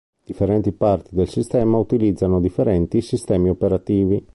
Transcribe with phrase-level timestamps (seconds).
[0.25, 4.27] Differenti parti del sistema utilizzano differenti sistemi operativi.